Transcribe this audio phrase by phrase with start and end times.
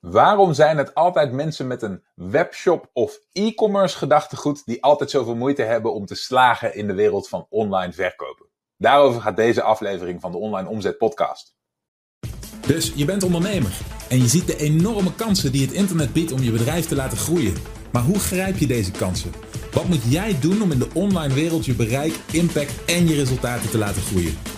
[0.00, 5.62] Waarom zijn het altijd mensen met een webshop of e-commerce gedachtegoed die altijd zoveel moeite
[5.62, 8.46] hebben om te slagen in de wereld van online verkopen?
[8.76, 11.56] Daarover gaat deze aflevering van de Online Omzet Podcast.
[12.66, 16.42] Dus je bent ondernemer en je ziet de enorme kansen die het internet biedt om
[16.42, 17.54] je bedrijf te laten groeien.
[17.92, 19.32] Maar hoe grijp je deze kansen?
[19.72, 23.70] Wat moet jij doen om in de online wereld je bereik, impact en je resultaten
[23.70, 24.57] te laten groeien?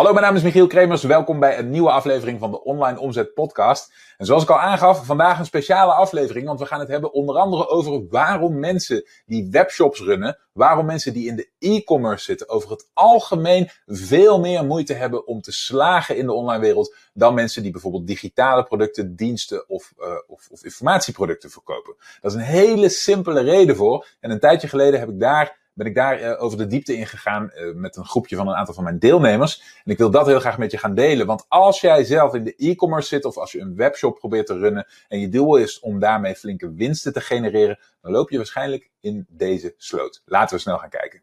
[0.00, 1.02] Hallo, mijn naam is Michiel Kremers.
[1.02, 3.92] Welkom bij een nieuwe aflevering van de Online Omzet Podcast.
[4.16, 7.36] En zoals ik al aangaf, vandaag een speciale aflevering, want we gaan het hebben onder
[7.36, 12.70] andere over waarom mensen die webshops runnen, waarom mensen die in de e-commerce zitten, over
[12.70, 17.62] het algemeen veel meer moeite hebben om te slagen in de online wereld dan mensen
[17.62, 21.94] die bijvoorbeeld digitale producten, diensten of, uh, of, of informatieproducten verkopen.
[22.20, 24.06] Dat is een hele simpele reden voor.
[24.20, 27.06] En een tijdje geleden heb ik daar ben ik daar uh, over de diepte in
[27.06, 29.80] gegaan uh, met een groepje van een aantal van mijn deelnemers.
[29.84, 31.26] En ik wil dat heel graag met je gaan delen.
[31.26, 34.58] Want als jij zelf in de e-commerce zit of als je een webshop probeert te
[34.58, 38.90] runnen en je doel is om daarmee flinke winsten te genereren, dan loop je waarschijnlijk
[39.00, 40.22] in deze sloot.
[40.24, 41.22] Laten we snel gaan kijken.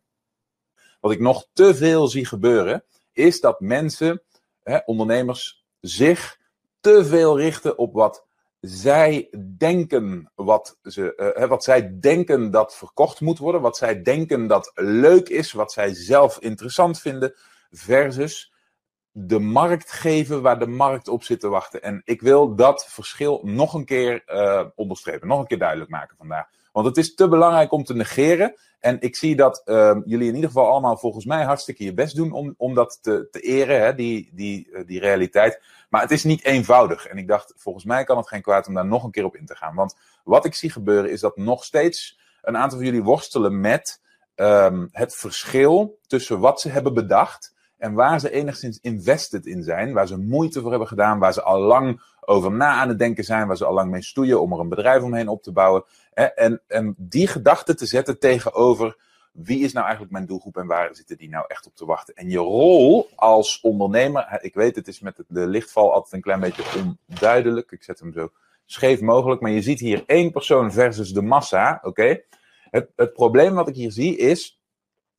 [1.00, 4.22] Wat ik nog te veel zie gebeuren, is dat mensen,
[4.64, 6.40] hè, ondernemers, zich
[6.80, 8.27] te veel richten op wat
[8.60, 14.48] zij denken wat, ze, uh, wat zij denken dat verkocht moet worden, wat zij denken
[14.48, 17.34] dat leuk is, wat zij zelf interessant vinden,
[17.72, 18.54] versus
[19.12, 21.82] de markt geven waar de markt op zit te wachten.
[21.82, 26.18] En ik wil dat verschil nog een keer uh, onderstrepen, nog een keer duidelijk maken
[26.18, 26.48] vandaag.
[26.72, 28.56] Want het is te belangrijk om te negeren.
[28.80, 32.16] En ik zie dat uh, jullie in ieder geval allemaal volgens mij hartstikke je best
[32.16, 35.62] doen om, om dat te, te eren, hè, die, die, uh, die realiteit.
[35.90, 37.06] Maar het is niet eenvoudig.
[37.06, 39.36] En ik dacht, volgens mij kan het geen kwaad om daar nog een keer op
[39.36, 39.76] in te gaan.
[39.76, 44.02] Want wat ik zie gebeuren is dat nog steeds een aantal van jullie worstelen met
[44.36, 49.94] um, het verschil tussen wat ze hebben bedacht en waar ze enigszins invested in zijn,
[49.94, 53.24] waar ze moeite voor hebben gedaan, waar ze al lang over na aan het denken
[53.24, 55.84] zijn, waar ze al lang mee stoeien om er een bedrijf omheen op te bouwen.
[56.14, 58.98] En, en die gedachte te zetten tegenover
[59.38, 62.16] wie is nou eigenlijk mijn doelgroep en waar zitten die nou echt op te wachten?
[62.16, 66.40] En je rol als ondernemer, ik weet het is met de lichtval altijd een klein
[66.40, 66.64] beetje
[67.10, 67.72] onduidelijk.
[67.72, 68.32] Ik zet hem zo
[68.66, 72.22] scheef mogelijk, maar je ziet hier één persoon versus de massa, oké?
[72.70, 74.62] Het, het probleem wat ik hier zie is,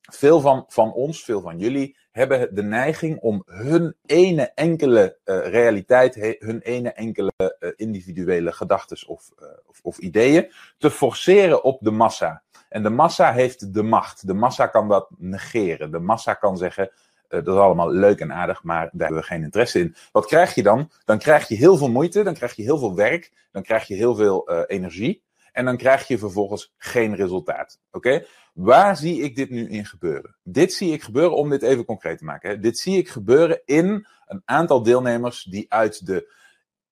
[0.01, 5.47] veel van, van ons, veel van jullie, hebben de neiging om hun ene enkele uh,
[5.47, 11.79] realiteit, hun ene enkele uh, individuele gedachten of, uh, of, of ideeën te forceren op
[11.81, 12.43] de massa.
[12.69, 14.27] En de massa heeft de macht.
[14.27, 15.91] De massa kan dat negeren.
[15.91, 16.91] De massa kan zeggen,
[17.27, 19.95] dat is allemaal leuk en aardig, maar daar hebben we geen interesse in.
[20.11, 20.91] Wat krijg je dan?
[21.05, 23.95] Dan krijg je heel veel moeite, dan krijg je heel veel werk, dan krijg je
[23.95, 25.23] heel veel energie.
[25.59, 27.79] En dan krijg je vervolgens geen resultaat.
[27.91, 28.25] Oké?
[28.53, 30.35] Waar zie ik dit nu in gebeuren?
[30.43, 32.49] Dit zie ik gebeuren, om dit even concreet te maken.
[32.49, 32.59] Hè?
[32.59, 36.33] Dit zie ik gebeuren in een aantal deelnemers die uit de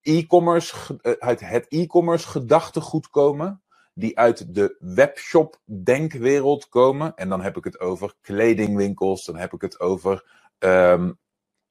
[0.01, 0.75] e-commerce,
[1.19, 3.61] uit het e-commerce gedachtegoed komen
[3.93, 7.15] die uit de webshop denkwereld komen.
[7.15, 10.23] En dan heb ik het over kledingwinkels, dan heb ik het over
[10.59, 11.17] um,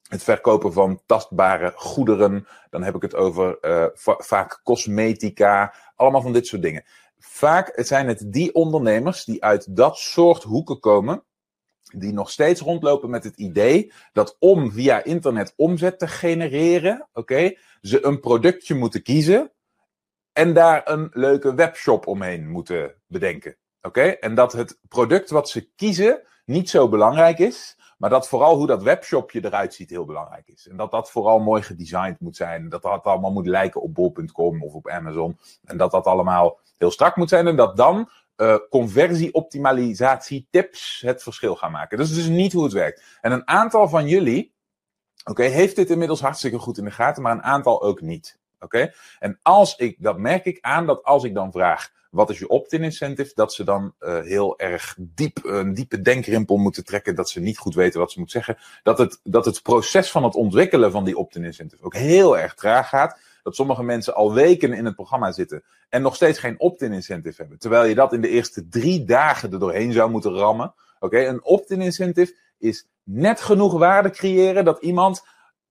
[0.08, 3.58] het verkopen van tastbare goederen, dan heb ik het over
[3.94, 6.84] va vaak cosmetica, allemaal van dit soort dingen.
[7.18, 11.24] Vaak zijn het die ondernemers die uit dat soort hoeken komen,
[11.82, 17.58] die nog steeds rondlopen met het idee dat om via internet omzet te genereren, oké,
[17.80, 19.52] ze een productje moeten kiezen
[20.32, 23.56] en daar een leuke webshop omheen moeten bedenken.
[23.82, 24.02] Oké?
[24.02, 28.66] En dat het product wat ze kiezen niet zo belangrijk is, maar dat vooral hoe
[28.66, 30.68] dat webshopje eruit ziet heel belangrijk is.
[30.68, 32.68] En dat dat vooral mooi gedesigned moet zijn.
[32.68, 35.38] Dat dat allemaal moet lijken op bol.com of op Amazon.
[35.64, 37.46] En dat dat allemaal heel strak moet zijn.
[37.46, 41.98] En dat dan uh, conversie-optimalisatie tips het verschil gaan maken.
[41.98, 43.02] Dat is dus niet hoe het werkt.
[43.20, 44.54] En een aantal van jullie,
[45.24, 48.38] oké, heeft dit inmiddels hartstikke goed in de gaten, maar een aantal ook niet.
[48.58, 48.92] Oké?
[49.18, 52.48] En als ik, dat merk ik aan dat als ik dan vraag, wat is je
[52.48, 53.32] opt-in incentive?
[53.34, 57.14] Dat ze dan uh, heel erg diep, een diepe denkrimpel moeten trekken.
[57.14, 58.64] Dat ze niet goed weten wat ze moeten zeggen.
[58.82, 62.54] Dat het, dat het proces van het ontwikkelen van die opt-in incentive ook heel erg
[62.54, 63.18] traag gaat.
[63.42, 67.40] Dat sommige mensen al weken in het programma zitten en nog steeds geen opt-in incentive
[67.40, 67.58] hebben.
[67.58, 70.74] Terwijl je dat in de eerste drie dagen er doorheen zou moeten rammen.
[70.98, 75.24] Oké, een opt-in incentive is net genoeg waarde creëren dat iemand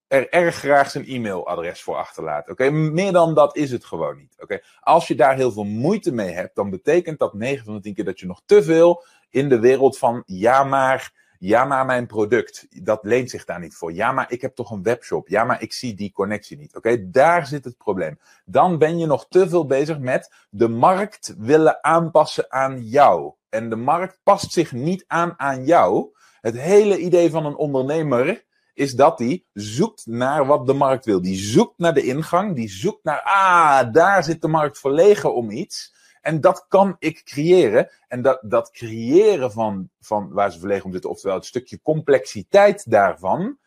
[0.08, 2.50] er erg graag zijn e-mailadres voor achterlaat.
[2.50, 4.36] Oké, meer dan dat is het gewoon niet.
[4.38, 7.80] Oké, als je daar heel veel moeite mee hebt, dan betekent dat 9 van de
[7.80, 11.86] 10 keer dat je nog te veel in de wereld van ja maar, Ja, maar
[11.86, 13.92] mijn product, dat leent zich daar niet voor.
[13.92, 15.28] Ja, maar ik heb toch een webshop.
[15.28, 16.76] Ja, maar ik zie die connectie niet.
[16.76, 18.18] Oké, daar zit het probleem.
[18.44, 23.32] Dan ben je nog te veel bezig met de markt willen aanpassen aan jou.
[23.48, 26.14] En de markt past zich niet aan aan jou.
[26.40, 28.44] Het hele idee van een ondernemer
[28.76, 31.22] is dat die zoekt naar wat de markt wil.
[31.22, 35.50] Die zoekt naar de ingang, die zoekt naar, ah, daar zit de markt verlegen om
[35.50, 35.94] iets.
[36.20, 37.90] En dat kan ik creëren.
[38.08, 42.90] En dat, dat creëren van, van waar ze verlegen om zitten, oftewel het stukje complexiteit
[42.90, 43.58] daarvan,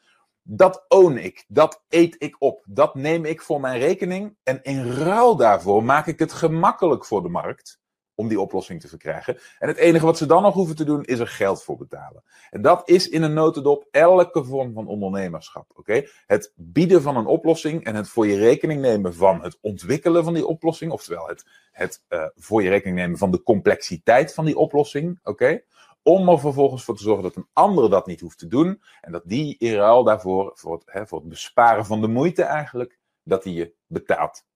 [0.41, 1.45] dat own ik.
[1.47, 2.63] Dat eet ik op.
[2.65, 4.37] Dat neem ik voor mijn rekening.
[4.43, 7.79] En in ruil daarvoor maak ik het gemakkelijk voor de markt
[8.19, 9.37] om die oplossing te verkrijgen.
[9.59, 12.23] En het enige wat ze dan nog hoeven te doen, is er geld voor betalen.
[12.49, 15.71] En dat is in een notendop elke vorm van ondernemerschap.
[15.75, 16.07] Oké?
[16.25, 20.33] Het bieden van een oplossing en het voor je rekening nemen van het ontwikkelen van
[20.33, 24.57] die oplossing, oftewel het, het uh, voor je rekening nemen van de complexiteit van die
[24.57, 25.19] oplossing.
[25.23, 25.61] Oké?
[26.03, 28.81] Om er vervolgens voor te zorgen dat een ander dat niet hoeft te doen.
[29.01, 32.43] En dat die in ruil daarvoor, voor het, hè, voor het besparen van de moeite
[32.43, 34.47] eigenlijk, dat die je betaalt.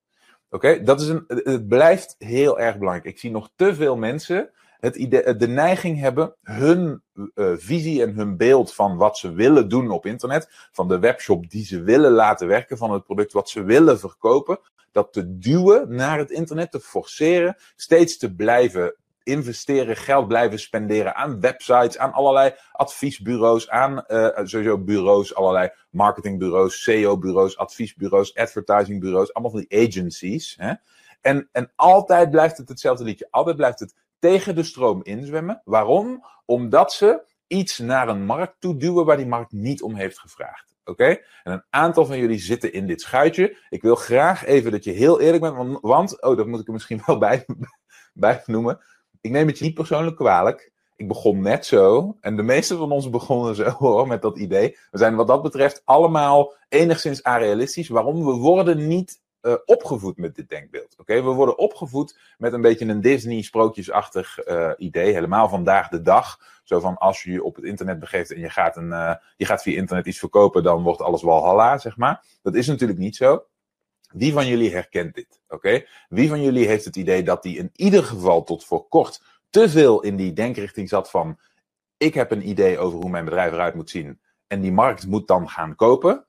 [0.54, 3.08] Oké, dat is een, het blijft heel erg belangrijk.
[3.08, 8.14] Ik zie nog te veel mensen het idee, de neiging hebben hun uh, visie en
[8.14, 12.12] hun beeld van wat ze willen doen op internet, van de webshop die ze willen
[12.12, 14.60] laten werken, van het product wat ze willen verkopen,
[14.92, 21.16] dat te duwen naar het internet, te forceren, steeds te blijven investeren, geld blijven spenderen
[21.16, 29.52] aan websites, aan allerlei adviesbureaus, aan uh, sowieso bureaus, allerlei marketingbureaus, SEO-bureaus, adviesbureaus, advertisingbureaus, allemaal
[29.52, 30.56] van die agencies.
[30.58, 30.74] Hè?
[31.22, 33.28] En, en altijd blijft het hetzelfde liedje.
[33.30, 35.62] Altijd blijft het tegen de stroom inzwemmen.
[35.66, 36.26] Waarom?
[36.46, 40.76] Omdat ze iets naar een markt toe duwen waar die markt niet om heeft gevraagd.
[40.86, 41.06] Oké?
[41.44, 43.58] En een aantal van jullie zitten in dit schuitje.
[43.70, 46.74] Ik wil graag even dat je heel eerlijk bent, want, oh, dat moet ik er
[46.74, 47.46] misschien wel bij,
[48.14, 48.80] bij noemen
[49.24, 50.72] ik neem het je niet persoonlijk kwalijk.
[50.96, 52.18] Ik begon net zo.
[52.22, 54.78] En de meeste van ons begonnen zo hoor, met dat idee.
[54.92, 57.88] We zijn wat dat betreft allemaal enigszins arealistisch.
[57.88, 58.26] Waarom?
[58.26, 60.96] We worden niet uh, opgevoed met dit denkbeeld.
[60.98, 65.14] Oké, We worden opgevoed met een beetje een Disney-sprookjesachtig uh, idee.
[65.14, 66.40] Helemaal vandaag de dag.
[66.64, 69.46] Zo van als je je op het internet begeeft en je gaat, een, uh, je
[69.46, 72.26] gaat via internet iets verkopen, dan wordt alles walhalla, zeg maar.
[72.42, 73.44] Dat is natuurlijk niet zo.
[74.14, 75.42] Wie van jullie herkent dit?
[75.48, 75.86] Oké?
[76.10, 79.70] Wie van jullie heeft het idee dat die in ieder geval tot voor kort te
[79.70, 81.40] veel in die denkrichting zat van:
[81.98, 85.28] ik heb een idee over hoe mijn bedrijf eruit moet zien en die markt moet
[85.28, 86.26] dan gaan kopen?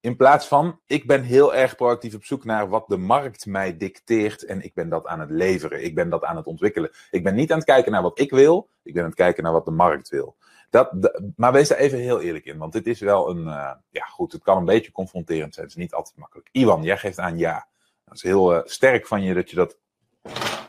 [0.00, 3.76] In plaats van, ik ben heel erg proactief op zoek naar wat de markt mij
[3.76, 5.84] dicteert en ik ben dat aan het leveren.
[5.84, 6.90] Ik ben dat aan het ontwikkelen.
[7.10, 9.42] Ik ben niet aan het kijken naar wat ik wil, ik ben aan het kijken
[9.42, 10.36] naar wat de markt wil.
[10.70, 14.04] Dat, maar wees daar even heel eerlijk in, want dit is wel een, uh, ja
[14.04, 15.66] goed, het kan een beetje confronterend zijn.
[15.66, 16.48] Het is niet altijd makkelijk.
[16.52, 17.68] Iwan, jij geeft aan ja.
[18.04, 19.78] Dat is heel uh, sterk van je dat je dat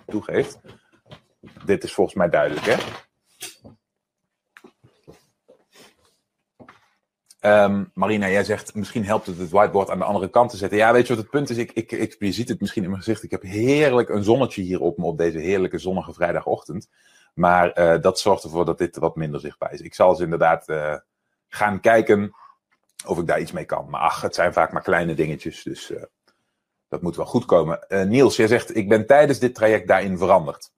[0.08, 0.60] toegeeft.
[1.66, 2.78] Dit is volgens mij duidelijk, hè?
[7.42, 10.78] Um, Marina, jij zegt misschien helpt het het whiteboard aan de andere kant te zetten.
[10.78, 11.58] Ja, weet je wat het punt is?
[11.58, 13.24] Ik, ik, ik, je ziet het misschien in mijn gezicht.
[13.24, 16.90] Ik heb heerlijk een zonnetje hier op me op deze heerlijke zonnige vrijdagochtend.
[17.34, 19.82] Maar uh, dat zorgt ervoor dat dit wat minder zichtbaar is.
[19.82, 20.96] Ik zal eens inderdaad uh,
[21.48, 22.36] gaan kijken
[23.06, 23.90] of ik daar iets mee kan.
[23.90, 25.64] Maar ach, het zijn vaak maar kleine dingetjes.
[25.64, 26.04] Dus uh,
[26.88, 27.86] dat moet wel goed komen.
[28.08, 30.72] Niels, jij zegt, ik ben tijdens dit traject daarin veranderd.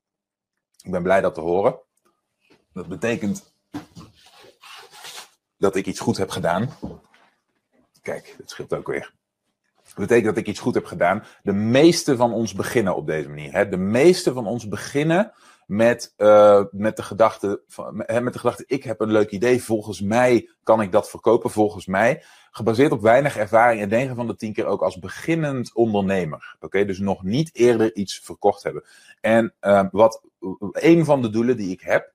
[0.83, 1.79] Ik ben blij dat te horen.
[2.73, 3.53] Dat betekent
[5.57, 6.69] dat ik iets goed heb gedaan.
[8.01, 9.13] Kijk, dat scheelt ook weer.
[9.83, 11.23] Dat betekent dat ik iets goed heb gedaan.
[11.43, 13.51] De meeste van ons beginnen op deze manier.
[13.51, 13.69] Hè?
[13.69, 15.33] De meeste van ons beginnen
[15.71, 17.61] met, uh, met, de gedachte,
[18.21, 21.85] met de gedachte, ik heb een leuk idee, volgens mij kan ik dat verkopen, volgens
[21.85, 22.23] mij.
[22.51, 26.55] Gebaseerd op weinig ervaring en 9 van de 10 keer ook als beginnend ondernemer.
[26.59, 28.83] Oké, dus nog niet eerder iets verkocht hebben.
[29.21, 30.23] En uh, wat
[30.71, 32.13] een van de doelen die ik heb,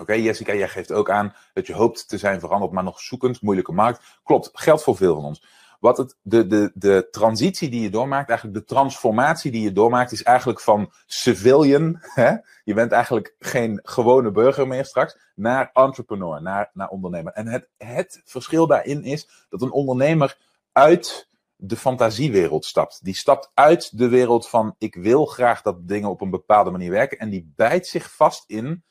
[0.00, 3.42] Oké, Jessica, jij geeft ook aan dat je hoopt te zijn veranderd, maar nog zoekend,
[3.42, 4.20] moeilijke markt.
[4.24, 5.44] Klopt, geldt voor veel van ons.
[5.84, 10.12] Wat het, de, de, de transitie die je doormaakt, eigenlijk de transformatie die je doormaakt,
[10.12, 12.36] is eigenlijk van civilian, hè?
[12.64, 17.32] je bent eigenlijk geen gewone burger meer straks, naar entrepreneur, naar, naar ondernemer.
[17.32, 20.38] En het, het verschil daarin is dat een ondernemer
[20.72, 23.04] uit de fantasiewereld stapt.
[23.04, 26.90] Die stapt uit de wereld van ik wil graag dat dingen op een bepaalde manier
[26.90, 28.84] werken en die bijt zich vast in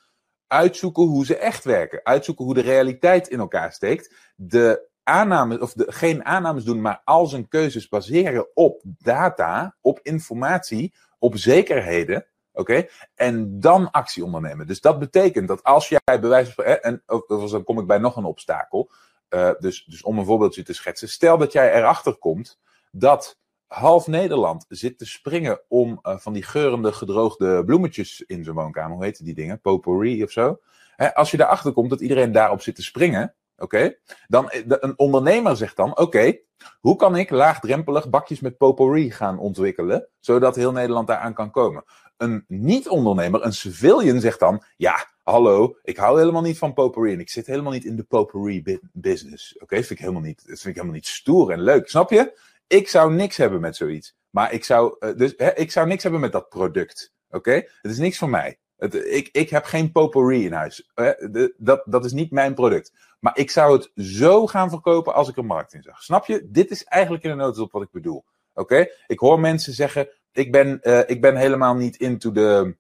[0.48, 2.00] uitzoeken hoe ze echt werken.
[2.04, 4.16] Uitzoeken hoe de realiteit in elkaar steekt.
[4.36, 10.00] De aannames, of de, geen aannames doen, maar al zijn keuzes baseren op data, op
[10.02, 12.26] informatie, op zekerheden.
[12.54, 12.86] Oké?
[13.16, 14.68] En dan actie ondernemen.
[14.68, 16.56] Dus dat betekent dat als jij bewijs.
[16.56, 18.92] En of, dan kom ik bij nog een obstakel.
[19.30, 21.10] Uh, dus, dus om een voorbeeldje te schetsen.
[21.10, 22.60] Stel dat jij erachter komt
[22.92, 28.56] dat half Nederland zit te springen om uh, van die geurende gedroogde bloemetjes in zijn
[28.56, 28.96] woonkamer.
[28.96, 29.62] Hoe heet die dingen?
[29.62, 30.60] Potpourri of zo.
[30.96, 33.96] Hè, als je erachter komt dat iedereen daarop zit te springen, oké,
[34.28, 36.38] dan een ondernemer zegt dan, oké,
[36.80, 41.84] hoe kan ik laagdrempelig bakjes met potpourri gaan ontwikkelen, zodat heel Nederland daaraan kan komen?
[42.18, 47.20] Een niet-ondernemer, een civilian, zegt dan, ja, hallo, ik hou helemaal niet van potpourri en
[47.20, 49.58] ik zit helemaal niet in de potpourri business.
[49.58, 52.40] Oké, vind ik helemaal niet, dat vind ik helemaal niet stoer en leuk, snap je?
[52.68, 54.16] Ik zou niks hebben met zoiets.
[54.30, 57.14] Maar ik zou, uh, dus, hè, ik zou niks hebben met dat product.
[57.30, 57.52] Oké?
[57.54, 58.60] Het is niks voor mij.
[58.78, 60.92] Ik, ik heb geen potpourri in huis.
[60.96, 62.92] De, dat, dat is niet mijn product.
[63.20, 66.04] Maar ik zou het zo gaan verkopen als ik een markt in zag.
[66.04, 66.48] Snap je?
[66.50, 68.24] Dit is eigenlijk in een notendop wat ik bedoel.
[68.54, 68.88] Oké?
[69.08, 72.76] Ik hoor mensen zeggen: ik ben, uh, ik ben helemaal niet into de,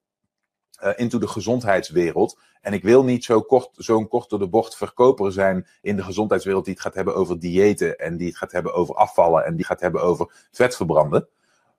[0.84, 2.40] uh, into de gezondheidswereld.
[2.62, 6.04] En ik wil niet zo kort, zo'n kort door de bocht verkoper zijn in de
[6.04, 7.98] gezondheidswereld die het gaat hebben over diëten.
[7.98, 9.46] En die het gaat hebben over afvallen.
[9.46, 11.28] En die gaat hebben over vet verbranden.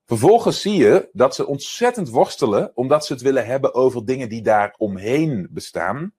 [0.05, 4.41] Vervolgens zie je dat ze ontzettend worstelen, omdat ze het willen hebben over dingen die
[4.41, 6.13] daar omheen bestaan.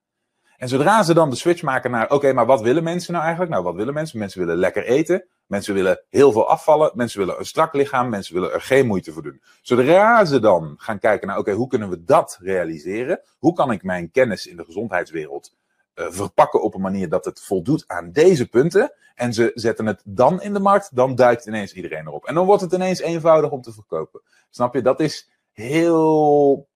[0.57, 3.53] En zodra ze dan de switch maken naar, oké, maar wat willen mensen nou eigenlijk?
[3.53, 4.19] Nou, wat willen mensen?
[4.19, 5.27] Mensen willen lekker eten.
[5.47, 6.91] Mensen willen heel veel afvallen.
[6.95, 8.09] Mensen willen een strak lichaam.
[8.09, 9.43] Mensen willen er geen moeite voor doen.
[9.63, 13.21] Zodra ze dan gaan kijken naar, oké, hoe kunnen we dat realiseren?
[13.39, 15.53] Hoe kan ik mijn kennis in de gezondheidswereld
[15.97, 18.93] verpakken op een manier dat het voldoet aan deze punten?
[19.15, 22.25] En ze zetten het dan in de markt, dan duikt ineens iedereen erop.
[22.25, 24.23] En dan wordt het ineens eenvoudig om te verkopen.
[24.51, 24.83] Snap je?
[24.83, 26.69] Dat is heel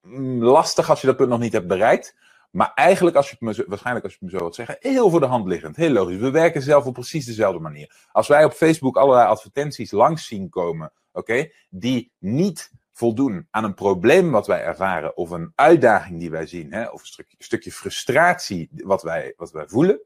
[0.00, 2.16] mm, lastig als je dat punt nog niet hebt bereikt.
[2.50, 4.76] Maar eigenlijk, als je het me zo, waarschijnlijk als je het me zo wilt zeggen,
[4.78, 5.76] heel voor de hand liggend.
[5.76, 6.18] Heel logisch.
[6.18, 8.08] We werken zelf op precies dezelfde manier.
[8.12, 13.74] Als wij op Facebook allerlei advertenties langs zien komen, oké, die niet voldoen aan een
[13.74, 17.72] probleem wat wij ervaren, of een uitdaging die wij zien, hè, of een stukje, stukje
[17.72, 20.00] frustratie wat wij, wat wij voelen,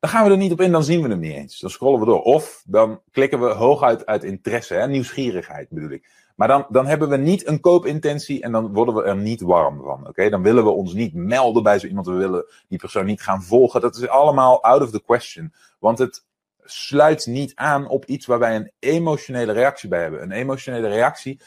[0.00, 1.60] dan gaan we er niet op in, dan zien we hem niet eens.
[1.60, 2.22] Dan scrollen we door.
[2.22, 6.08] Of dan klikken we hooguit uit interesse, hè, nieuwsgierigheid bedoel ik.
[6.36, 9.82] Maar dan, dan hebben we niet een koopintentie en dan worden we er niet warm
[9.82, 10.08] van.
[10.08, 12.06] Oké, Dan willen we ons niet melden bij zo iemand.
[12.06, 13.80] We willen die persoon niet gaan volgen.
[13.80, 15.52] Dat is allemaal out of the question.
[15.78, 16.24] Want het
[16.70, 20.22] sluit niet aan op iets waar wij een emotionele reactie bij hebben.
[20.22, 21.40] Een emotionele reactie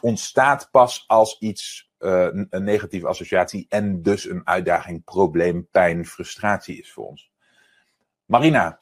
[0.00, 6.78] ontstaat pas als iets uh, een negatieve associatie en dus een uitdaging, probleem, pijn, frustratie
[6.78, 7.30] is voor ons.
[8.24, 8.78] Marina,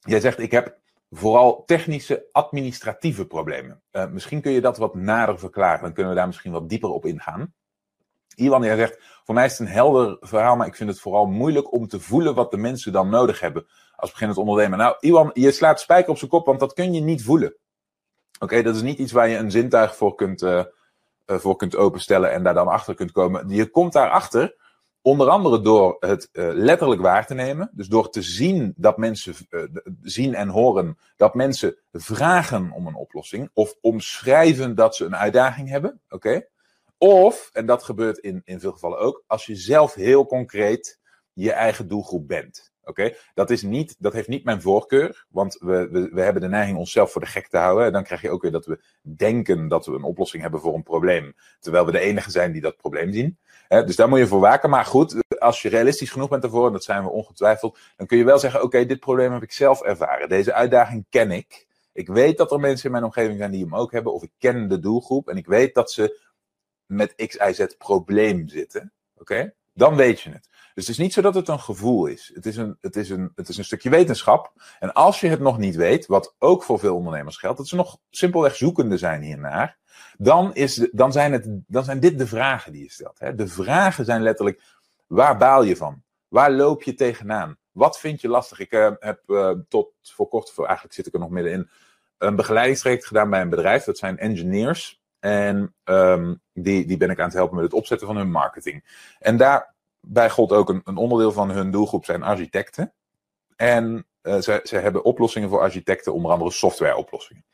[0.00, 0.78] jij zegt ik heb
[1.10, 3.82] vooral technische, administratieve problemen.
[3.92, 5.82] Uh, misschien kun je dat wat nader verklaren.
[5.82, 7.54] Dan kunnen we daar misschien wat dieper op ingaan.
[8.34, 11.26] Iwan, jij zegt, voor mij is het een helder verhaal, maar ik vind het vooral
[11.26, 13.66] moeilijk om te voelen wat de mensen dan nodig hebben
[13.96, 14.78] als beginnend ondernemer.
[14.78, 17.56] Nou, Iwan, je slaat spijker op zijn kop, want dat kun je niet voelen.
[18.38, 20.64] Oké, dat is niet iets waar je een zintuig voor kunt, uh,
[21.26, 23.48] voor kunt openstellen en daar dan achter kunt komen.
[23.48, 24.54] Je komt daarachter
[25.06, 27.70] Onder andere door het uh, letterlijk waar te nemen.
[27.72, 29.34] Dus door te zien dat mensen
[30.02, 33.50] zien en horen dat mensen vragen om een oplossing.
[33.52, 36.00] Of omschrijven dat ze een uitdaging hebben.
[36.08, 36.28] Oké.
[36.28, 36.48] Okay?
[36.98, 41.00] Of, en dat gebeurt in, in veel gevallen ook, als je zelf heel concreet
[41.32, 42.72] je eigen doelgroep bent.
[42.88, 46.48] Oké, dat, is niet, dat heeft niet mijn voorkeur, want we, we, we hebben de
[46.48, 47.86] neiging onszelf voor de gek te houden.
[47.86, 50.74] En dan krijg je ook weer dat we denken dat we een oplossing hebben voor
[50.74, 53.38] een probleem, terwijl we de enige zijn die dat probleem zien.
[53.68, 54.70] Dus daar moet je voor waken.
[54.70, 58.18] Maar goed, als je realistisch genoeg bent ervoor, en dat zijn we ongetwijfeld, dan kun
[58.18, 60.28] je wel zeggen: Oké, dit probleem heb ik zelf ervaren.
[60.28, 61.66] Deze uitdaging ken ik.
[61.92, 64.32] Ik weet dat er mensen in mijn omgeving zijn die hem ook hebben, of ik
[64.38, 66.20] ken de doelgroep en ik weet dat ze
[66.86, 68.92] met X, Y, Z probleem zitten.
[69.16, 70.48] Oké, dan weet je het.
[70.76, 72.30] Dus het is niet zo dat het een gevoel is.
[72.34, 74.52] Het is een, het, is een, het is een stukje wetenschap.
[74.78, 77.76] En als je het nog niet weet, wat ook voor veel ondernemers geldt, dat ze
[77.76, 79.78] nog simpelweg zoekende zijn hiernaar,
[80.18, 83.18] dan, is, dan, zijn, het, dan zijn dit de vragen die je stelt.
[83.18, 83.34] Hè?
[83.34, 84.62] De vragen zijn letterlijk,
[85.06, 86.02] waar baal je van?
[86.28, 87.56] Waar loop je tegenaan?
[87.72, 88.58] Wat vind je lastig?
[88.58, 91.70] Ik uh, heb uh, tot voor kort, voor, eigenlijk zit ik er nog middenin,
[92.18, 93.84] een begeleidingstraject gedaan bij een bedrijf.
[93.84, 95.00] Dat zijn engineers.
[95.18, 98.84] En um, die, die ben ik aan het helpen met het opzetten van hun marketing.
[99.18, 99.74] En daar
[100.08, 102.92] bij God ook een, een, onderdeel van hun doelgroep zijn architecten.
[103.56, 107.44] En uh, ze, ze hebben oplossingen voor architecten, onder andere softwareoplossingen.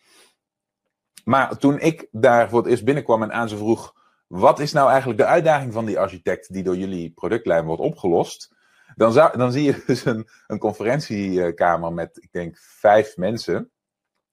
[1.24, 3.94] Maar toen ik daar voor het eerst binnenkwam en aan ze vroeg:
[4.26, 8.54] wat is nou eigenlijk de uitdaging van die architect die door jullie productlijn wordt opgelost?
[8.96, 13.70] Dan, dan zie je dus een, een conferentiekamer met, ik denk, vijf mensen.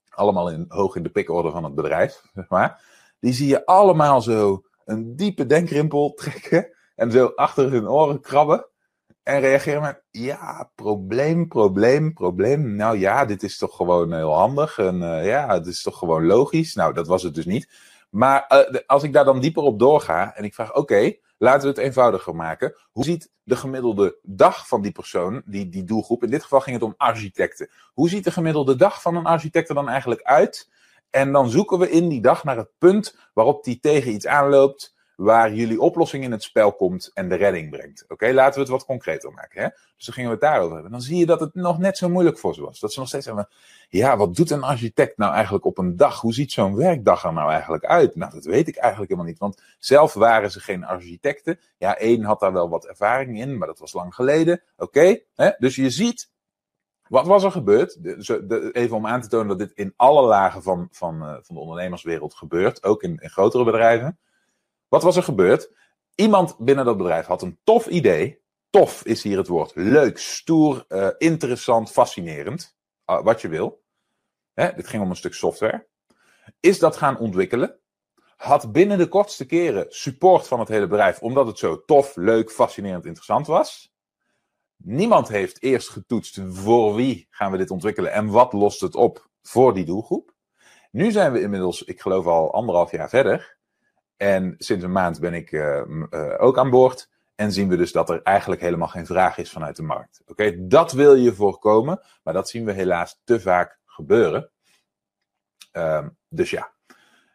[0.08, 2.82] Allemaal in, hoog in de pikorde van het bedrijf, zeg maar.
[3.18, 6.74] Die zie je allemaal zo een diepe denkrimpel trekken.
[7.00, 8.66] En zo achter hun oren krabben.
[9.22, 12.76] En reageren met, ja, probleem, probleem, probleem.
[12.76, 14.78] Nou ja, dit is toch gewoon heel handig.
[14.78, 16.74] En uh, ja, het is toch gewoon logisch.
[16.74, 17.68] Nou, dat was het dus niet.
[18.10, 21.68] Maar uh, als ik daar dan dieper op doorga en ik vraag, oké, laten we
[21.68, 22.74] het eenvoudiger maken.
[22.92, 26.76] Hoe ziet de gemiddelde dag van die persoon, die, die doelgroep, in dit geval ging
[26.76, 27.70] het om architecten.
[27.92, 30.70] Hoe ziet de gemiddelde dag van een architect er dan eigenlijk uit?
[31.10, 34.98] En dan zoeken we in die dag naar het punt waarop die tegen iets aanloopt,
[35.20, 38.04] waar jullie oplossing in het spel komt en de redding brengt.
[38.08, 39.62] Oké, laten we het wat concreter maken.
[39.62, 39.68] Hè?
[39.96, 40.92] Dus dan gingen we het daarover hebben.
[40.92, 42.80] Dan zie je dat het nog net zo moeilijk voor ze was.
[42.80, 43.48] Dat ze nog steeds hebben,
[43.88, 46.20] ja, wat doet een architect nou eigenlijk op een dag?
[46.20, 48.14] Hoe ziet zo'n werkdag er nou eigenlijk uit?
[48.16, 51.60] Nou, dat weet ik eigenlijk helemaal niet, want zelf waren ze geen architecten.
[51.78, 54.62] Ja, één had daar wel wat ervaring in, maar dat was lang geleden.
[54.76, 55.18] Oké,
[55.58, 56.30] dus je ziet
[57.08, 57.98] wat was er gebeurd?
[58.72, 61.60] Even om aan te tonen dat dit in alle lagen van, van, uh, van de
[61.60, 64.18] ondernemerswereld gebeurt, ook in, in grotere bedrijven.
[64.90, 65.72] Wat was er gebeurd?
[66.14, 68.42] Iemand binnen dat bedrijf had een tof idee.
[68.70, 69.72] Tof is hier het woord.
[69.74, 72.76] Leuk, stoer, uh, interessant, fascinerend.
[73.06, 73.82] Uh, wat je wil.
[74.54, 75.86] Hè, dit ging om een stuk software.
[76.60, 77.78] Is dat gaan ontwikkelen.
[78.36, 82.50] Had binnen de kortste keren support van het hele bedrijf, omdat het zo tof, leuk,
[82.50, 83.94] fascinerend, interessant was.
[84.76, 89.28] Niemand heeft eerst getoetst voor wie gaan we dit ontwikkelen en wat lost het op
[89.42, 90.34] voor die doelgroep.
[90.90, 93.58] Nu zijn we inmiddels, ik geloof al anderhalf jaar verder.
[94.22, 97.08] En sinds een maand ben ik uh, uh, ook aan boord.
[97.34, 100.22] En zien we dus dat er eigenlijk helemaal geen vraag is vanuit de markt.
[100.26, 104.50] Oké, dat wil je voorkomen, maar dat zien we helaas te vaak gebeuren.
[105.72, 106.72] Uh, dus ja,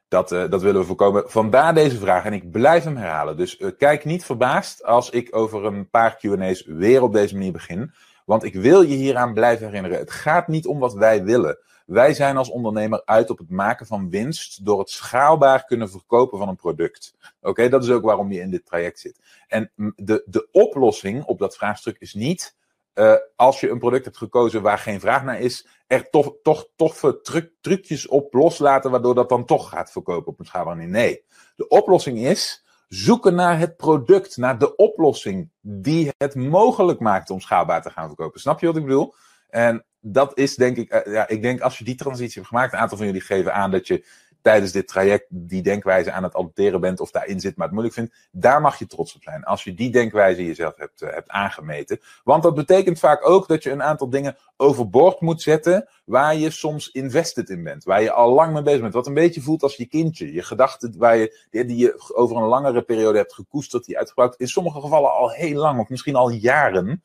[0.07, 1.29] dat, uh, dat willen we voorkomen.
[1.29, 3.37] Vandaar deze vraag en ik blijf hem herhalen.
[3.37, 7.93] Dus kijk niet verbaasd als ik over een paar QA's weer op deze manier begin.
[8.25, 9.97] Want ik wil je hieraan blijven herinneren.
[9.97, 11.59] Het gaat niet om wat wij willen.
[11.85, 16.37] Wij zijn als ondernemer uit op het maken van winst door het schaalbaar kunnen verkopen
[16.37, 17.13] van een product.
[17.41, 19.19] Oké, dat is ook waarom je in dit traject zit.
[19.47, 22.55] En de, de oplossing op dat vraagstuk is niet
[22.95, 26.67] uh, als je een product hebt gekozen waar geen vraag naar is, er toch, toch,
[26.75, 30.91] toch truc, trucjes op loslaten, waardoor dat dan toch gaat verkopen op een schaalbare manier.
[30.91, 31.23] Nee,
[31.55, 37.39] de oplossing is zoeken naar het product, naar de oplossing die het mogelijk maakt om
[37.39, 38.39] schaalbaar te gaan verkopen.
[38.39, 39.13] Snap je wat ik bedoel?
[39.49, 42.73] En dat is denk ik, uh, ja, ik denk als je die transitie hebt gemaakt,
[42.73, 44.05] een aantal van jullie geven aan dat je
[44.45, 47.95] tijdens dit traject die denkwijze aan het adopteren bent of daarin zit, maar het moeilijk
[47.95, 49.43] vindt, daar mag je trots op zijn.
[49.43, 51.99] Als je die denkwijze jezelf hebt, uh, hebt aangemeten.
[52.23, 56.49] Want dat betekent vaak ook dat je een aantal dingen overboord moet zetten waar je
[56.49, 58.93] soms invested in bent, waar je al lang mee bezig bent.
[58.93, 60.33] Wat een beetje voelt als je kindje.
[60.33, 64.47] Je gedachten waar je, die je over een langere periode hebt gekoesterd, die uitgebruikt, in
[64.47, 67.03] sommige gevallen al heel lang of misschien al jaren.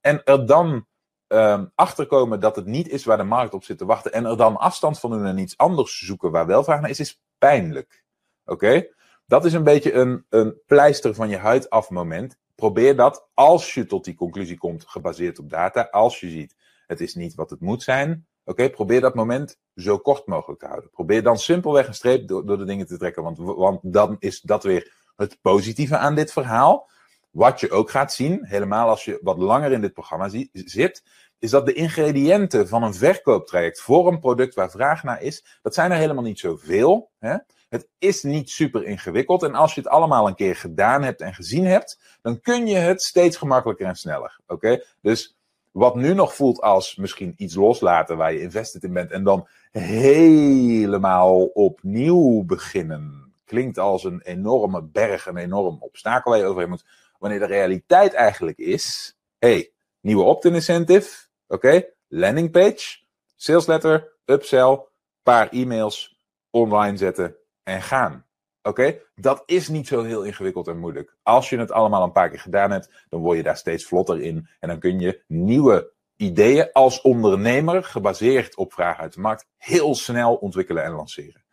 [0.00, 0.86] En er dan
[1.32, 4.36] um, achterkomen dat het niet is waar de markt op zit te wachten en er
[4.36, 8.04] dan afstand van doen en iets anders zoeken waar wel vraag naar is, is pijnlijk.
[8.44, 8.86] Oké?
[9.26, 12.38] Dat is een beetje een, een pleister van je huid af moment.
[12.54, 15.88] Probeer dat als je tot die conclusie komt, gebaseerd op data.
[15.90, 18.26] Als je ziet, het is niet wat het moet zijn.
[18.44, 20.90] Oké, probeer dat moment zo kort mogelijk te houden.
[20.90, 23.22] Probeer dan simpelweg een streep door, door de dingen te trekken.
[23.22, 26.88] Want, want dan is dat weer het positieve aan dit verhaal.
[27.30, 31.02] Wat je ook gaat zien, helemaal als je wat langer in dit programma zit,
[31.38, 35.74] is dat de ingrediënten van een verkooptraject voor een product waar vraag naar is, dat
[35.74, 37.10] zijn er helemaal niet zoveel.
[37.18, 37.36] Hè?
[37.68, 39.42] Het is niet super ingewikkeld.
[39.42, 42.76] En als je het allemaal een keer gedaan hebt en gezien hebt, dan kun je
[42.76, 44.40] het steeds gemakkelijker en sneller.
[44.46, 44.82] Oké?
[45.02, 45.36] Dus
[45.70, 49.48] wat nu nog voelt als misschien iets loslaten waar je invested in bent en dan
[49.70, 53.32] helemaal opnieuw beginnen.
[53.44, 56.84] Klinkt als een enorme berg, een enorm obstakel waar je overheen moet.
[57.20, 62.98] Wanneer de realiteit eigenlijk is: hey, nieuwe opt-in incentive, oké, okay, landing page,
[63.36, 64.86] sales letter, upsell,
[65.22, 66.16] paar e-mails,
[66.50, 68.26] online zetten en gaan.
[68.62, 71.16] Oké, dat is niet zo heel ingewikkeld en moeilijk.
[71.22, 74.20] Als je het allemaal een paar keer gedaan hebt, dan word je daar steeds vlotter
[74.20, 79.46] in en dan kun je nieuwe ideeën als ondernemer, gebaseerd op vragen uit de markt,
[79.56, 81.44] heel snel ontwikkelen en lanceren.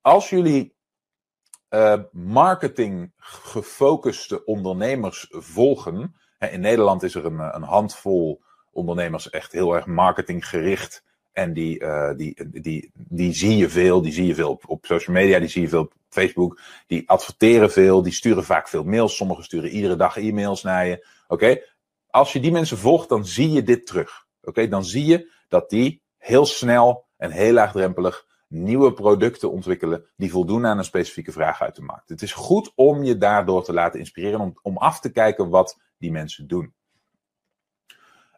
[0.00, 0.76] Als jullie
[1.70, 6.14] uh, marketing gefocuste ondernemers volgen.
[6.50, 8.40] In Nederland is er een, een, handvol
[8.72, 11.04] ondernemers echt heel erg marketinggericht.
[11.32, 14.02] En die, uh, die, die, die zie je veel.
[14.02, 16.60] Die zie je veel op, op, social media, die zie je veel op Facebook.
[16.86, 19.16] Die adverteren veel, die sturen vaak veel mails.
[19.16, 21.06] Sommigen sturen iedere dag e-mails naar je.
[21.28, 21.60] Oké,
[22.10, 24.26] als je die mensen volgt, dan zie je dit terug.
[24.42, 30.30] Oké, dan zie je dat die heel snel en heel laagdrempelig nieuwe producten ontwikkelen die
[30.30, 32.08] voldoen aan een specifieke vraag uit de markt.
[32.08, 35.78] Het is goed om je daardoor te laten inspireren, om, om af te kijken wat
[35.98, 36.72] die mensen doen.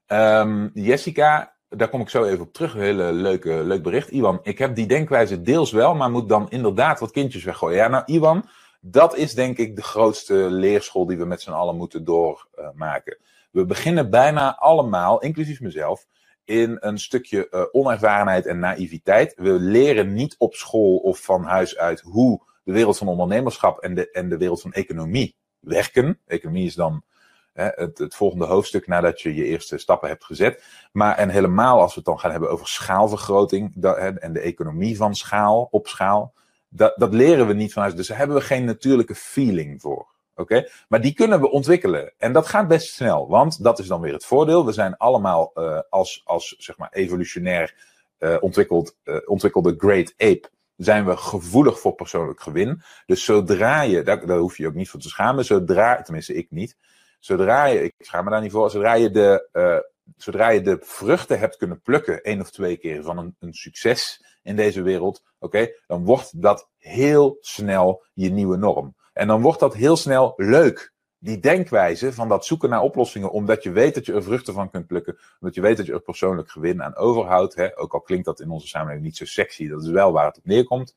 [0.06, 2.72] Um, Jessica, daar kom ik zo even op terug.
[2.72, 4.10] Hele leuke, leuk bericht.
[4.10, 7.76] Iwan, ik heb die denkwijze deels wel, maar moet dan inderdaad wat kindjes weggooien.
[7.76, 8.44] Ja, nou, Iwan,
[8.80, 13.18] dat is denk ik de grootste leerschool die we met z'n allen moeten doormaken.
[13.50, 16.06] we beginnen bijna allemaal, inclusief mezelf,
[16.50, 19.34] in een stukje uh, onervarenheid en naïviteit.
[19.36, 23.94] We leren niet op school of van huis uit hoe de wereld van ondernemerschap en
[23.94, 26.18] de, en de wereld van economie werken.
[26.26, 27.02] Economie is dan
[27.52, 30.64] hè, het, het, volgende hoofdstuk nadat je je eerste stappen hebt gezet.
[30.92, 34.96] Maar en helemaal als we het dan gaan hebben over schaalvergroting hè, en de economie
[34.96, 36.34] van schaal op schaal.
[36.68, 37.96] Dat, dat leren we niet vanuit.
[37.96, 40.09] Dus daar hebben we geen natuurlijke feeling voor.
[40.40, 40.68] Oké?
[40.88, 42.12] Maar die kunnen we ontwikkelen.
[42.18, 43.28] En dat gaat best snel.
[43.28, 44.66] Want dat is dan weer het voordeel.
[44.66, 47.74] We zijn allemaal uh, als, als zeg maar evolutionair
[48.18, 50.50] uh, ontwikkeld, uh, ontwikkelde great ape.
[50.76, 52.82] Zijn we gevoelig voor persoonlijk gewin.
[53.06, 55.44] Dus zodra je, daar, hoef je ook niet voor te schamen.
[55.44, 56.76] Zodra, tenminste ik niet.
[57.18, 58.70] Zodra je, ik schaam me daar niet voor.
[58.70, 59.48] Zodra je de,
[60.16, 64.24] zodra je de vruchten hebt kunnen plukken, één of twee keer van een, een succes
[64.42, 68.94] in deze wereld, oké, dan wordt dat heel snel je nieuwe norm.
[69.12, 70.92] En dan wordt dat heel snel leuk.
[71.18, 74.70] Die denkwijze van dat zoeken naar oplossingen, omdat je weet dat je er vruchten van
[74.70, 78.00] kunt plukken, omdat je weet dat je er persoonlijk gewin aan overhoudt, hè, ook al
[78.00, 80.96] klinkt dat in onze samenleving niet zo sexy, dat is wel waar het op neerkomt,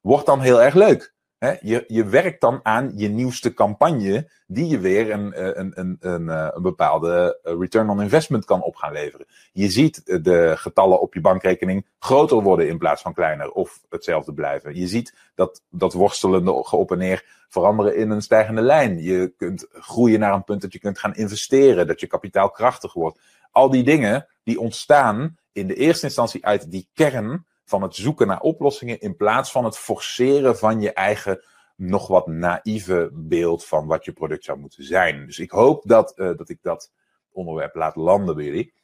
[0.00, 1.14] wordt dan heel erg leuk.
[1.38, 5.96] Je, je werkt dan aan je nieuwste campagne, die je weer een, eh, een, een,
[6.00, 9.26] een, eh, een bepaalde eh, return on investment kan op gaan leveren.
[9.52, 14.32] Je ziet de getallen op je bankrekening groter worden in plaats van kleiner of hetzelfde
[14.32, 14.74] blijven.
[14.74, 19.02] Je ziet dat, dat worstelende op en neer veranderen in een stijgende lijn.
[19.02, 22.92] Je kunt groeien naar een punt dat je kunt gaan investeren, dat je kapitaal krachtig
[22.92, 23.18] wordt.
[23.50, 28.26] Al die dingen die ontstaan in de eerste instantie uit die kern van het zoeken
[28.26, 31.44] naar oplossingen in plaats van het forceren van je eigen
[31.76, 35.26] nog wat naïeve beeld van wat je product zou moeten zijn.
[35.26, 36.92] Dus ik hoop dat, uh, dat ik dat
[37.30, 38.74] onderwerp laat landen bij jullie.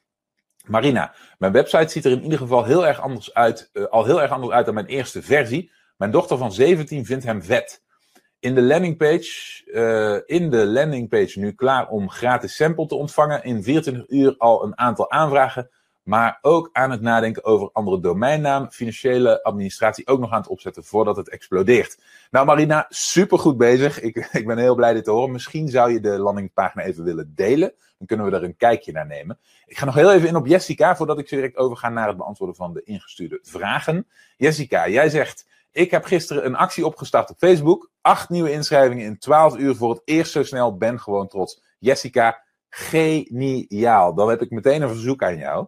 [0.67, 4.23] Marina, mijn website ziet er in ieder geval heel erg anders uit, uh, al heel
[4.23, 5.73] erg anders uit dan mijn eerste versie.
[5.97, 7.83] Mijn dochter van 17 vindt hem vet.
[8.39, 13.45] In de landingpage, uh, in de landingpage nu klaar om gratis sample te ontvangen.
[13.45, 15.71] In 24 uur al een aantal aanvragen
[16.05, 20.85] maar ook aan het nadenken over andere domeinnaam, financiële administratie ook nog aan het opzetten
[20.85, 21.99] voordat het explodeert.
[22.31, 24.01] Nou Marina, supergoed bezig.
[24.01, 25.33] Ik, ik ben heel blij dit te horen.
[25.33, 27.73] Misschien zou je de landingpagina even willen delen.
[27.99, 29.39] Dan kunnen we er een kijkje naar nemen.
[29.67, 32.57] Ik ga nog heel even in op Jessica, voordat ik direct overga naar het beantwoorden
[32.57, 34.07] van de ingestuurde vragen.
[34.37, 37.91] Jessica, jij zegt, ik heb gisteren een actie opgestart op Facebook.
[38.01, 40.77] Acht nieuwe inschrijvingen in 12 uur voor het eerst zo snel.
[40.77, 41.63] Ben gewoon trots.
[41.79, 44.15] Jessica, geniaal.
[44.15, 45.67] Dan heb ik meteen een verzoek aan jou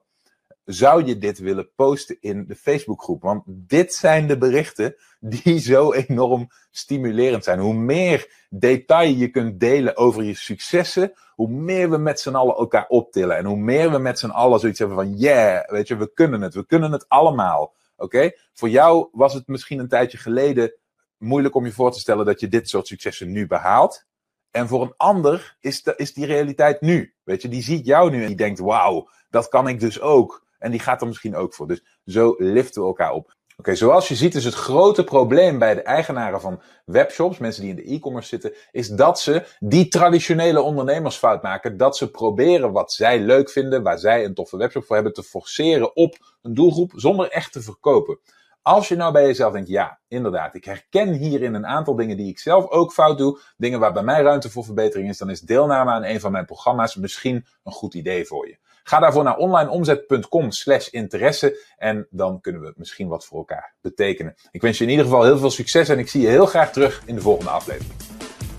[0.67, 3.23] zou je dit willen posten in de Facebookgroep?
[3.23, 7.59] Want dit zijn de berichten die zo enorm stimulerend zijn.
[7.59, 12.57] Hoe meer detail je kunt delen over je successen, hoe meer we met z'n allen
[12.57, 13.37] elkaar optillen.
[13.37, 16.41] En hoe meer we met z'n allen zoiets hebben van, yeah, weet je, we kunnen
[16.41, 16.55] het.
[16.55, 17.75] We kunnen het allemaal.
[17.97, 18.31] Oké?
[18.53, 20.75] Voor jou was het misschien een tijdje geleden
[21.19, 24.05] moeilijk om je voor te stellen dat je dit soort successen nu behaalt.
[24.51, 27.15] En voor een ander is, de, is die realiteit nu.
[27.23, 30.46] Weet je, die ziet jou nu en die denkt, wauw, dat kan ik dus ook.
[30.59, 31.67] En die gaat er misschien ook voor.
[31.67, 33.35] Dus zo liften we elkaar op.
[33.59, 37.71] Oké, zoals je ziet is het grote probleem bij de eigenaren van webshops, mensen die
[37.71, 41.77] in de e-commerce zitten, is dat ze die traditionele ondernemersfout maken.
[41.77, 45.23] Dat ze proberen wat zij leuk vinden, waar zij een toffe webshop voor hebben, te
[45.23, 48.19] forceren op een doelgroep zonder echt te verkopen.
[48.63, 52.29] Als je nou bij jezelf denkt, ja, inderdaad, ik herken hierin een aantal dingen die
[52.29, 55.41] ik zelf ook fout doe, dingen waar bij mij ruimte voor verbetering is, dan is
[55.41, 58.59] deelname aan een van mijn programma's misschien een goed idee voor je.
[58.89, 64.35] Ga daarvoor naar onlineomzet.com slash interesse en dan kunnen we misschien wat voor elkaar betekenen.
[64.51, 66.73] Ik wens je in ieder geval heel veel succes en ik zie je heel graag
[66.73, 67.93] terug in de volgende aflevering.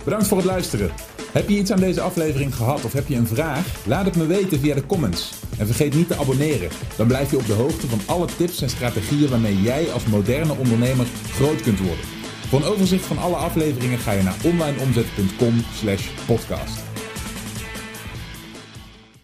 [0.03, 0.91] Bedankt voor het luisteren.
[1.31, 3.85] Heb je iets aan deze aflevering gehad of heb je een vraag?
[3.85, 5.33] Laat het me weten via de comments.
[5.59, 6.69] En vergeet niet te abonneren.
[6.97, 10.57] Dan blijf je op de hoogte van alle tips en strategieën waarmee jij als moderne
[10.57, 12.05] ondernemer groot kunt worden.
[12.47, 16.87] Voor een overzicht van alle afleveringen ga je naar onlineomzet.com/podcast.